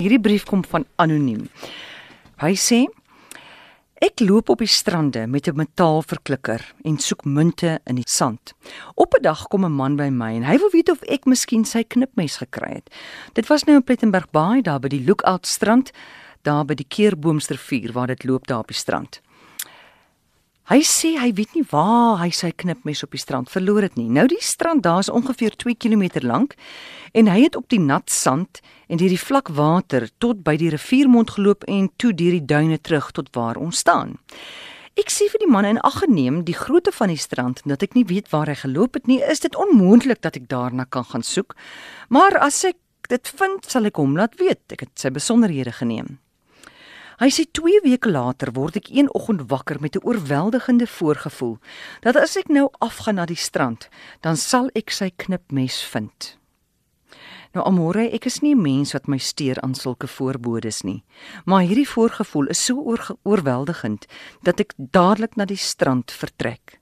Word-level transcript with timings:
Hierdie 0.00 0.20
brief 0.20 0.46
kom 0.48 0.62
van 0.64 0.86
anoniem. 0.96 1.44
Hy 2.40 2.54
sê 2.56 2.86
Ek 4.00 4.22
loop 4.24 4.48
op 4.48 4.62
die 4.64 4.70
strande 4.70 5.26
met 5.28 5.46
'n 5.46 5.56
metaalverklikker 5.60 6.62
en 6.88 6.96
soek 6.96 7.24
munte 7.24 7.80
in 7.84 7.96
die 7.96 8.08
sand. 8.08 8.54
Op 8.94 9.12
'n 9.14 9.22
dag 9.22 9.46
kom 9.48 9.64
'n 9.64 9.72
man 9.72 9.96
by 9.96 10.08
my 10.08 10.32
en 10.36 10.42
hy 10.42 10.56
wil 10.56 10.70
weet 10.72 10.90
of 10.90 11.02
ek 11.02 11.26
miskien 11.26 11.64
sy 11.66 11.84
knipmes 11.84 12.36
gekry 12.36 12.72
het. 12.72 12.88
Dit 13.34 13.46
was 13.48 13.64
nou 13.64 13.76
in 13.76 13.84
Plettenberg 13.84 14.30
Baai 14.30 14.62
daar 14.62 14.80
by 14.80 14.88
die 14.88 15.04
Lookout 15.04 15.46
strand, 15.46 15.90
daar 16.42 16.64
by 16.64 16.74
die 16.74 16.88
Keerboomsrivier 16.88 17.92
waar 17.92 18.06
dit 18.06 18.24
loop 18.24 18.46
daar 18.46 18.60
op 18.60 18.68
die 18.68 18.76
strand. 18.76 19.20
Hy 20.70 20.84
sê 20.86 21.16
hy 21.18 21.32
weet 21.34 21.56
nie 21.58 21.64
waar 21.66 22.20
hy 22.20 22.28
sy 22.30 22.52
knipmes 22.54 23.00
op 23.02 23.16
die 23.16 23.18
strand 23.18 23.48
verloor 23.50 23.82
het 23.82 23.96
nie. 23.98 24.06
Nou 24.06 24.28
die 24.30 24.38
strand 24.38 24.84
daar 24.84 25.00
is 25.02 25.08
ongeveer 25.10 25.56
2 25.58 25.74
km 25.74 26.22
lank 26.22 26.54
en 27.10 27.26
hy 27.26 27.40
het 27.42 27.56
op 27.58 27.66
die 27.74 27.80
nat 27.82 28.06
sand 28.14 28.60
en 28.86 29.00
deur 29.00 29.10
die 29.10 29.18
vlak 29.18 29.50
water 29.58 30.06
tot 30.22 30.44
by 30.46 30.54
die 30.62 30.70
riviermond 30.70 31.34
geloop 31.34 31.66
en 31.66 31.90
toe 31.98 32.12
deur 32.14 32.38
die 32.38 32.46
duine 32.54 32.78
terug 32.78 33.10
tot 33.18 33.34
waar 33.34 33.58
ons 33.58 33.82
staan. 33.82 34.14
Ek 34.94 35.10
sê 35.10 35.26
vir 35.34 35.42
die 35.42 35.50
man 35.50 35.66
in 35.66 35.82
ag 35.82 36.04
geneem 36.04 36.44
die 36.46 36.54
grootte 36.54 36.94
van 36.94 37.10
die 37.10 37.18
strand 37.18 37.64
en 37.64 37.74
dat 37.74 37.82
ek 37.82 37.98
nie 37.98 38.06
weet 38.06 38.30
waar 38.30 38.46
hy 38.46 38.54
geloop 38.62 38.94
het 38.94 39.10
nie, 39.10 39.18
is 39.26 39.42
dit 39.42 39.58
onmoontlik 39.58 40.22
dat 40.22 40.38
ek 40.38 40.46
daarna 40.46 40.86
kan 40.86 41.10
gaan 41.10 41.26
soek. 41.26 41.58
Maar 42.14 42.38
as 42.46 42.62
ek 42.70 42.78
dit 43.10 43.34
vind, 43.42 43.66
sal 43.66 43.90
ek 43.90 43.98
hom 43.98 44.14
laat 44.14 44.38
weet. 44.38 44.62
Ek 44.70 44.86
het 44.86 44.94
sy 44.94 45.10
besonderhede 45.10 45.74
geneem. 45.74 46.20
Hy 47.20 47.28
sê 47.28 47.44
2 47.44 47.82
weke 47.84 48.08
later 48.08 48.48
word 48.56 48.78
ek 48.80 48.86
een 48.88 49.10
oggend 49.12 49.42
wakker 49.52 49.76
met 49.84 49.92
'n 49.96 50.04
oorweldigende 50.08 50.86
voorgevoel 50.86 51.58
dat 52.00 52.16
as 52.16 52.36
ek 52.36 52.48
nou 52.48 52.72
afgaan 52.80 53.14
na 53.14 53.26
die 53.26 53.36
strand, 53.36 53.88
dan 54.20 54.36
sal 54.36 54.70
ek 54.72 54.90
sy 54.90 55.10
knipmes 55.16 55.84
vind. 55.84 56.38
Nou 57.52 57.66
amore, 57.66 58.08
ek 58.08 58.24
is 58.24 58.40
nie 58.40 58.54
'n 58.54 58.62
mens 58.62 58.92
wat 58.92 59.06
my 59.06 59.18
steur 59.18 59.60
aan 59.60 59.74
sulke 59.74 60.08
voorbodes 60.08 60.82
nie, 60.82 61.04
maar 61.44 61.60
hierdie 61.62 61.88
voorgevoel 61.88 62.46
is 62.46 62.64
so 62.64 62.80
oor 62.80 63.16
oorweldigend 63.22 64.06
dat 64.42 64.60
ek 64.60 64.72
dadelik 64.76 65.36
na 65.36 65.44
die 65.44 65.56
strand 65.60 66.10
vertrek. 66.10 66.79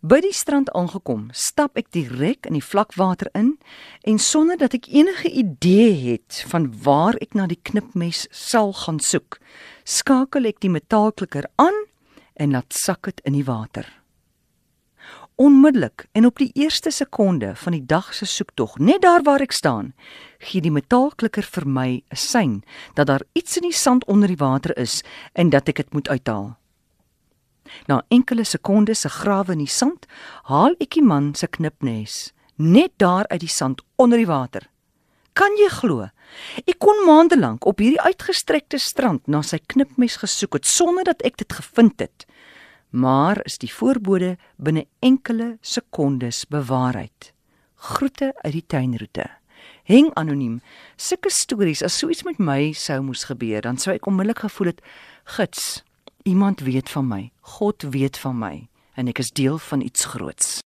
By 0.00 0.20
die 0.20 0.34
strand 0.34 0.70
aangekom, 0.76 1.28
stap 1.32 1.76
ek 1.80 1.90
direk 1.96 2.46
in 2.46 2.58
die 2.58 2.64
vlakwater 2.64 3.30
in 3.34 3.56
en 4.04 4.18
sonder 4.18 4.58
dat 4.60 4.74
ek 4.74 4.88
enige 4.92 5.30
idee 5.30 5.92
het 6.12 6.44
van 6.52 6.68
waar 6.84 7.16
ek 7.20 7.34
na 7.34 7.46
die 7.46 7.60
knipmes 7.62 8.26
sal 8.30 8.72
gaan 8.72 9.00
soek, 9.00 9.40
skakel 9.84 10.46
ek 10.46 10.60
die 10.60 10.72
metaalklikker 10.72 11.48
aan 11.56 11.86
en 12.36 12.52
laat 12.52 12.74
sak 12.76 13.08
dit 13.08 13.22
in 13.24 13.38
die 13.38 13.46
water. 13.46 13.88
Onmiddellik 15.36 16.06
en 16.12 16.26
op 16.26 16.38
die 16.40 16.50
eerste 16.56 16.90
sekonde 16.90 17.50
van 17.60 17.74
die 17.76 17.84
dag 17.84 18.14
se 18.14 18.24
soektog, 18.24 18.78
net 18.78 19.02
daar 19.04 19.20
waar 19.22 19.42
ek 19.44 19.52
staan, 19.52 19.92
gee 20.40 20.64
die 20.64 20.72
metaalklikker 20.72 21.44
vir 21.44 21.66
my 21.68 21.88
'n 22.08 22.16
sein 22.16 22.62
dat 22.94 23.06
daar 23.06 23.24
iets 23.32 23.56
in 23.56 23.68
die 23.68 23.76
sand 23.76 24.04
onder 24.04 24.28
die 24.28 24.40
water 24.40 24.76
is 24.78 25.02
en 25.34 25.50
dat 25.50 25.68
ek 25.68 25.76
dit 25.76 25.92
moet 25.92 26.08
uithaal. 26.08 26.56
Na 27.86 28.02
enkele 28.08 28.44
sekondes 28.44 29.00
se 29.00 29.08
grawe 29.08 29.52
in 29.52 29.64
die 29.64 29.70
sand, 29.70 30.06
haal 30.50 30.74
ek 30.80 30.94
die 30.98 31.04
man 31.04 31.34
se 31.34 31.46
knipnes 31.46 32.32
net 32.56 32.92
daar 32.96 33.26
uit 33.28 33.40
die 33.40 33.52
sand 33.52 33.82
onder 33.96 34.18
die 34.18 34.28
water. 34.28 34.64
Kan 35.36 35.52
jy 35.60 35.68
glo? 35.68 36.06
Ek 36.64 36.78
kon 36.80 37.04
maande 37.04 37.36
lank 37.36 37.66
op 37.68 37.82
hierdie 37.82 38.00
uitgestrekte 38.00 38.78
strand 38.80 39.26
na 39.28 39.42
sy 39.44 39.58
knipmes 39.68 40.16
gesoek 40.22 40.56
het 40.56 40.68
sonder 40.68 41.04
dat 41.04 41.20
ek 41.28 41.36
dit 41.42 41.56
gevind 41.58 42.00
het. 42.00 42.24
Maar 42.96 43.42
is 43.44 43.58
die 43.60 43.70
voorbode 43.72 44.36
binne 44.56 44.86
enkele 45.04 45.56
sekondes 45.60 46.46
bewaarheid. 46.48 47.32
Groete 47.76 48.32
uit 48.40 48.54
die 48.56 48.64
tuinroete. 48.64 49.26
Heng 49.86 50.08
anoniem. 50.16 50.62
Sulke 50.96 51.30
stories 51.30 51.84
as 51.84 51.98
so 51.98 52.08
iets 52.10 52.24
met 52.24 52.40
my 52.40 52.72
sou 52.72 53.02
moes 53.04 53.26
gebeur, 53.28 53.60
dan 53.62 53.76
sou 53.76 53.92
ek 53.94 54.08
onmiddellik 54.08 54.40
gevoel 54.46 54.72
het 54.72 54.80
gits. 55.36 55.84
Iemand 56.26 56.60
weet 56.60 56.90
van 56.90 57.06
my. 57.06 57.30
God 57.40 57.82
weet 57.82 58.18
van 58.18 58.38
my 58.38 58.68
en 58.98 59.06
ek 59.06 59.18
is 59.22 59.30
deel 59.30 59.58
van 59.62 59.80
iets 59.80 60.04
groots. 60.04 60.66